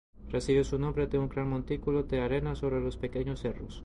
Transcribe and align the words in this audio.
Recibe 0.31 0.63
su 0.63 0.79
nombre 0.79 1.05
de 1.05 1.19
un 1.19 1.29
gran 1.29 1.47
montículo 1.47 2.01
de 2.01 2.21
arena 2.21 2.53
entre 2.59 2.79
dos 2.81 2.97
pequeños 2.97 3.39
cerros. 3.41 3.79